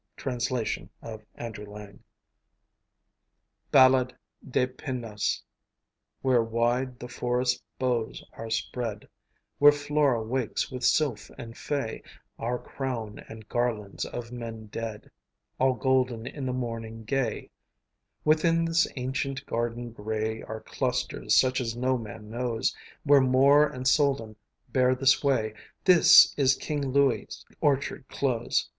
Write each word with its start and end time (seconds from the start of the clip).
Translation 0.17 0.89
of 1.03 1.23
Andrew 1.35 1.63
Lang. 1.69 2.01
BALLADE 3.71 4.15
DES 4.49 4.65
PENDUS 4.75 5.43
Where 6.23 6.41
wide 6.41 6.97
the 6.97 7.07
forest 7.07 7.61
bows 7.77 8.25
are 8.33 8.49
spread, 8.49 9.07
Where 9.59 9.71
Flora 9.71 10.23
wakes 10.23 10.71
with 10.71 10.83
sylph 10.83 11.29
and 11.37 11.55
fay, 11.55 12.01
Are 12.39 12.57
crowns 12.57 13.19
and 13.29 13.47
garlands 13.47 14.03
of 14.05 14.31
men 14.31 14.65
dead, 14.71 15.11
All 15.59 15.75
golden 15.75 16.25
in 16.25 16.47
the 16.47 16.51
morning 16.51 17.03
gay; 17.03 17.51
Within 18.25 18.65
this 18.65 18.87
ancient 18.95 19.45
garden 19.45 19.91
gray 19.91 20.41
Are 20.41 20.61
clusters 20.61 21.37
such 21.37 21.61
as 21.61 21.75
no 21.77 21.95
man 21.95 22.27
knows, 22.27 22.75
Where 23.03 23.21
Moor 23.21 23.67
and 23.67 23.87
Soldan 23.87 24.35
bear 24.69 24.95
the 24.95 25.05
sway: 25.05 25.53
This 25.85 26.33
is 26.39 26.55
King 26.55 26.89
Louis's 26.89 27.45
orchard 27.61 28.07
close! 28.09 28.67